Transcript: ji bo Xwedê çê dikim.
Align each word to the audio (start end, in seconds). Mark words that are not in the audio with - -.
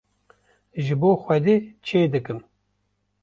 ji 0.83 0.93
bo 0.99 1.09
Xwedê 1.23 1.55
çê 1.85 2.01
dikim. 2.13 2.39